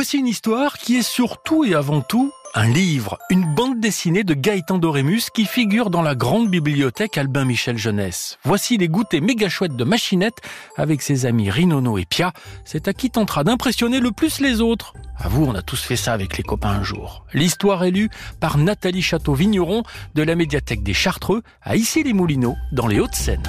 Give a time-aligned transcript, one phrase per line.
[0.00, 4.32] Voici une histoire qui est surtout et avant tout un livre, une bande dessinée de
[4.32, 8.38] Gaëtan Dorémus qui figure dans la grande bibliothèque Albin Michel Jeunesse.
[8.42, 10.38] Voici les goûters méga chouettes de Machinette
[10.78, 12.32] avec ses amis Rinono et Pia.
[12.64, 14.94] C'est à qui tentera d'impressionner le plus les autres.
[15.18, 17.26] À vous, on a tous fait ça avec les copains un jour.
[17.34, 18.08] L'histoire est lue
[18.40, 19.82] par Nathalie Château-Vigneron
[20.14, 23.42] de la médiathèque des Chartreux à Issy-les-Moulineaux dans les Hauts-de-Seine.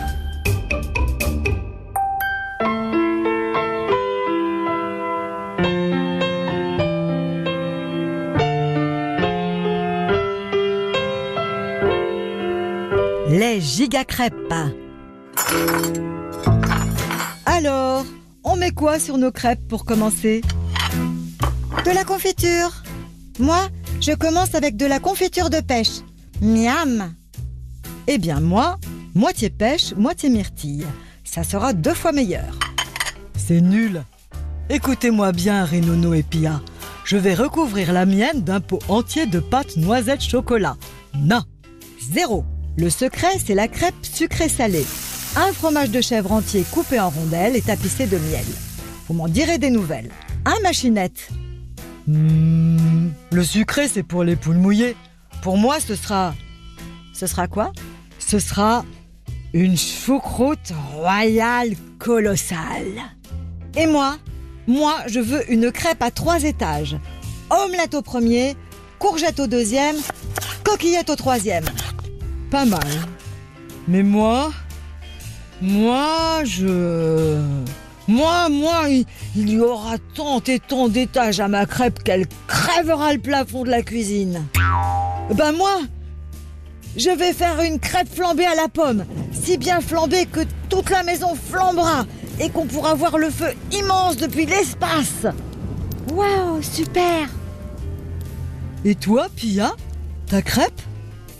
[13.51, 14.53] Les gigacrêpes.
[17.45, 18.05] Alors,
[18.45, 20.39] on met quoi sur nos crêpes pour commencer?
[21.83, 22.81] De la confiture.
[23.39, 23.67] Moi,
[23.99, 25.99] je commence avec de la confiture de pêche.
[26.39, 27.13] Miam
[28.07, 28.77] Eh bien moi,
[29.15, 30.87] moitié pêche, moitié myrtille.
[31.25, 32.57] Ça sera deux fois meilleur.
[33.35, 34.05] C'est nul.
[34.69, 36.61] Écoutez-moi bien, Renono et Pia.
[37.03, 40.77] Je vais recouvrir la mienne d'un pot entier de pâte noisette chocolat.
[41.15, 41.43] Non.
[41.99, 42.45] Zéro.
[42.77, 44.85] Le secret, c'est la crêpe sucrée salée.
[45.35, 48.45] Un fromage de chèvre entier coupé en rondelles et tapissé de miel.
[49.07, 50.09] Vous m'en direz des nouvelles.
[50.45, 51.29] Un machinette?
[52.07, 54.95] Hmm, le sucré, c'est pour les poules mouillées.
[55.41, 56.33] Pour moi, ce sera.
[57.13, 57.73] Ce sera quoi?
[58.19, 58.85] Ce sera
[59.53, 63.01] une choucroute royale colossale.
[63.75, 64.17] Et moi?
[64.67, 66.95] Moi, je veux une crêpe à trois étages.
[67.49, 68.55] Omelette au premier,
[68.97, 69.97] courgette au deuxième,
[70.63, 71.65] coquillette au troisième.
[72.51, 72.79] Pas mal.
[73.87, 74.51] Mais moi,
[75.61, 77.39] moi, je...
[78.07, 79.05] Moi, moi, il,
[79.37, 83.69] il y aura tant et tant d'étages à ma crêpe qu'elle crèvera le plafond de
[83.69, 84.43] la cuisine.
[85.33, 85.79] Ben moi,
[86.97, 91.03] je vais faire une crêpe flambée à la pomme, si bien flambée que toute la
[91.03, 92.05] maison flambera
[92.41, 95.25] et qu'on pourra voir le feu immense depuis l'espace.
[96.13, 97.29] Waouh, super
[98.83, 99.71] Et toi, Pia
[100.27, 100.81] Ta crêpe?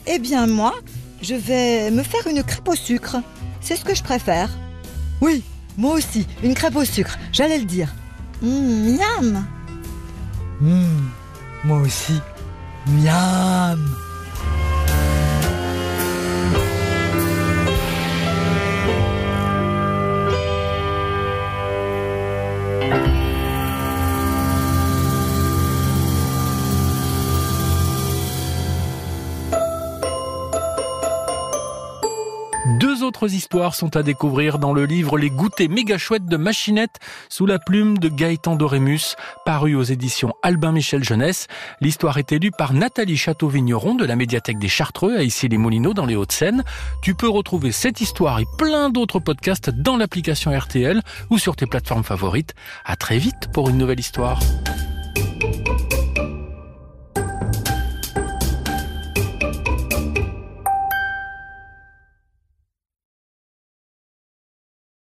[0.08, 0.74] Eh bien moi,
[1.22, 3.18] je vais me faire une crêpe au sucre.
[3.62, 4.50] C'est ce que je préfère.
[5.22, 5.44] Oui,
[5.78, 7.90] moi aussi, une crêpe au sucre, j'allais le dire.
[8.42, 9.46] Mmh, miam
[10.62, 10.84] Mmh,
[11.66, 12.20] moi aussi.
[12.88, 13.80] Miam
[33.02, 37.00] Deux autres histoires sont à découvrir dans le livre Les goûters méga chouettes de Machinette
[37.30, 41.48] sous la plume de Gaëtan Dorémus, paru aux éditions Albin Michel Jeunesse.
[41.80, 46.16] L'histoire est élue par Nathalie Château-Vigneron de la médiathèque des Chartreux à Issy-les-Moulineaux dans les
[46.16, 46.64] Hauts-de-Seine.
[47.02, 51.02] Tu peux retrouver cette histoire et plein d'autres podcasts dans l'application RTL
[51.32, 52.54] ou sur tes plateformes favorites.
[52.86, 54.40] À très vite pour une nouvelle histoire.